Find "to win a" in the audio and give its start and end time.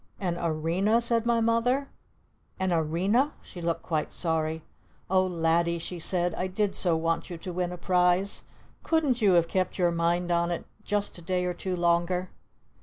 7.37-7.77